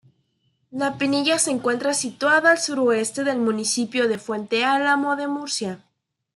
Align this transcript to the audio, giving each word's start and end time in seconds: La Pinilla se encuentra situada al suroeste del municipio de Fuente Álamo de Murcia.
La 0.71 0.97
Pinilla 0.97 1.37
se 1.37 1.51
encuentra 1.51 1.93
situada 1.93 2.49
al 2.49 2.57
suroeste 2.57 3.23
del 3.23 3.37
municipio 3.37 4.07
de 4.07 4.17
Fuente 4.17 4.65
Álamo 4.65 5.15
de 5.15 5.27
Murcia. 5.27 5.83